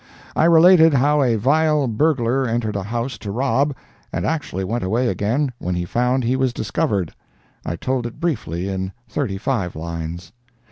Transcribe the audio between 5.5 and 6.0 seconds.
when he